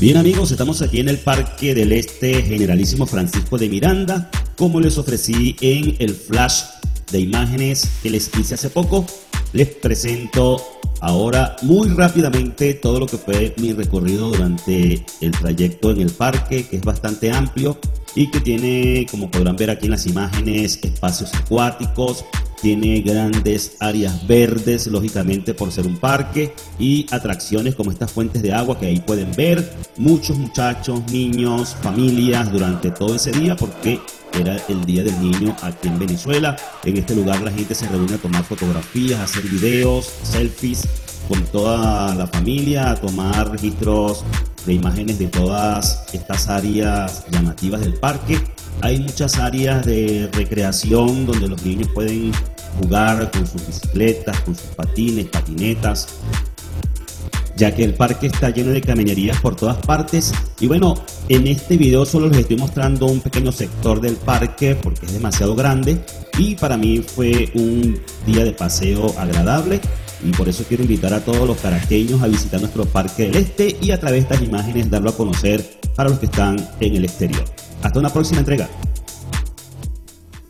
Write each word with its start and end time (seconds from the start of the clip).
Bien 0.00 0.16
amigos, 0.16 0.50
estamos 0.50 0.82
aquí 0.82 0.98
en 0.98 1.08
el 1.08 1.18
Parque 1.18 1.72
del 1.72 1.92
Este 1.92 2.42
Generalísimo 2.42 3.06
Francisco 3.06 3.56
de 3.56 3.68
Miranda, 3.68 4.28
como 4.56 4.80
les 4.80 4.98
ofrecí 4.98 5.54
en 5.60 5.94
el 6.00 6.16
flash 6.16 6.62
de 7.12 7.20
imágenes 7.20 7.88
que 8.02 8.10
les 8.10 8.28
hice 8.36 8.54
hace 8.54 8.70
poco. 8.70 9.06
Les 9.52 9.68
presento 9.68 10.60
ahora 11.00 11.54
muy 11.62 11.88
rápidamente 11.90 12.74
todo 12.74 12.98
lo 12.98 13.06
que 13.06 13.18
fue 13.18 13.54
mi 13.56 13.72
recorrido 13.72 14.30
durante 14.30 15.06
el 15.20 15.30
trayecto 15.30 15.92
en 15.92 16.00
el 16.00 16.10
parque, 16.10 16.66
que 16.66 16.76
es 16.76 16.82
bastante 16.82 17.30
amplio 17.30 17.78
y 18.16 18.32
que 18.32 18.40
tiene, 18.40 19.06
como 19.08 19.30
podrán 19.30 19.54
ver 19.54 19.70
aquí 19.70 19.84
en 19.84 19.92
las 19.92 20.06
imágenes, 20.06 20.80
espacios 20.82 21.32
acuáticos, 21.34 22.24
tiene 22.64 23.02
grandes 23.02 23.76
áreas 23.78 24.26
verdes, 24.26 24.86
lógicamente 24.86 25.52
por 25.52 25.70
ser 25.70 25.86
un 25.86 25.98
parque, 25.98 26.54
y 26.78 27.04
atracciones 27.10 27.74
como 27.74 27.90
estas 27.90 28.10
fuentes 28.10 28.40
de 28.40 28.54
agua 28.54 28.80
que 28.80 28.86
ahí 28.86 29.00
pueden 29.00 29.30
ver. 29.32 29.70
Muchos 29.98 30.38
muchachos, 30.38 31.02
niños, 31.12 31.76
familias 31.82 32.50
durante 32.50 32.90
todo 32.90 33.16
ese 33.16 33.32
día, 33.32 33.54
porque 33.54 34.00
era 34.32 34.56
el 34.70 34.82
Día 34.86 35.04
del 35.04 35.20
Niño 35.20 35.54
aquí 35.60 35.88
en 35.88 35.98
Venezuela. 35.98 36.56
En 36.84 36.96
este 36.96 37.14
lugar 37.14 37.42
la 37.42 37.50
gente 37.50 37.74
se 37.74 37.86
reúne 37.86 38.14
a 38.14 38.18
tomar 38.18 38.42
fotografías, 38.44 39.20
a 39.20 39.24
hacer 39.24 39.42
videos, 39.42 40.10
selfies 40.22 40.88
con 41.28 41.44
toda 41.44 42.14
la 42.14 42.26
familia, 42.26 42.92
a 42.92 42.96
tomar 42.96 43.50
registros 43.50 44.24
de 44.64 44.72
imágenes 44.72 45.18
de 45.18 45.26
todas 45.26 46.02
estas 46.14 46.48
áreas 46.48 47.26
llamativas 47.30 47.82
del 47.82 47.92
parque. 47.92 48.40
Hay 48.80 49.00
muchas 49.00 49.38
áreas 49.38 49.84
de 49.84 50.30
recreación 50.32 51.26
donde 51.26 51.46
los 51.46 51.62
niños 51.62 51.88
pueden 51.94 52.32
jugar 52.80 53.30
con 53.30 53.46
sus 53.46 53.66
bicicletas, 53.66 54.40
con 54.40 54.54
sus 54.54 54.66
patines, 54.68 55.26
patinetas, 55.26 56.08
ya 57.56 57.74
que 57.74 57.84
el 57.84 57.94
parque 57.94 58.26
está 58.26 58.50
lleno 58.50 58.70
de 58.70 58.80
camellerías 58.80 59.40
por 59.40 59.56
todas 59.56 59.76
partes. 59.78 60.32
Y 60.60 60.66
bueno, 60.66 60.94
en 61.28 61.46
este 61.46 61.76
video 61.76 62.04
solo 62.04 62.28
les 62.28 62.38
estoy 62.38 62.56
mostrando 62.56 63.06
un 63.06 63.20
pequeño 63.20 63.52
sector 63.52 64.00
del 64.00 64.16
parque 64.16 64.74
porque 64.74 65.06
es 65.06 65.12
demasiado 65.12 65.54
grande 65.54 66.04
y 66.38 66.56
para 66.56 66.76
mí 66.76 66.98
fue 66.98 67.50
un 67.54 68.00
día 68.26 68.44
de 68.44 68.52
paseo 68.52 69.14
agradable 69.18 69.80
y 70.24 70.30
por 70.32 70.48
eso 70.48 70.64
quiero 70.66 70.82
invitar 70.82 71.12
a 71.12 71.20
todos 71.20 71.46
los 71.46 71.58
caraqueños 71.58 72.22
a 72.22 72.26
visitar 72.26 72.60
nuestro 72.60 72.86
Parque 72.86 73.24
del 73.24 73.36
Este 73.36 73.76
y 73.80 73.90
a 73.90 74.00
través 74.00 74.26
de 74.26 74.34
estas 74.34 74.46
imágenes 74.46 74.90
darlo 74.90 75.10
a 75.10 75.16
conocer 75.16 75.64
para 75.94 76.08
los 76.08 76.18
que 76.18 76.26
están 76.26 76.56
en 76.80 76.96
el 76.96 77.04
exterior. 77.04 77.44
Hasta 77.82 77.98
una 77.98 78.10
próxima 78.10 78.40
entrega. 78.40 78.68